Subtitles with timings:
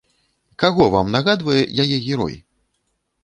[0.63, 2.35] Каго вам нагадвае яе герой?